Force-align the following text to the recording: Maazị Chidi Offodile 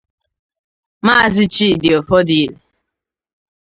Maazị 1.05 1.45
Chidi 1.53 1.89
Offodile 1.97 2.55